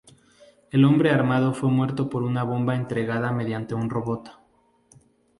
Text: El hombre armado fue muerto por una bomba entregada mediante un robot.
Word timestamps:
El 0.71 0.83
hombre 0.83 1.11
armado 1.11 1.53
fue 1.53 1.69
muerto 1.69 2.09
por 2.09 2.23
una 2.23 2.41
bomba 2.41 2.73
entregada 2.75 3.31
mediante 3.31 3.75
un 3.75 3.87
robot. 3.87 4.31